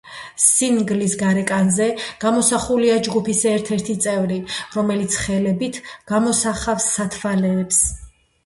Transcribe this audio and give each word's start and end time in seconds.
სინგლის 0.43 1.11
გარეკანზე 1.17 1.89
გამოსახულია 2.23 2.95
ჯგუფის 3.09 3.41
ერთ-ერთი 3.51 3.97
წევრი, 4.07 4.39
რომელიც 4.79 5.21
ხელებით 5.27 5.81
გამოსახავს 6.15 6.89
სათვალეებს. 6.97 7.85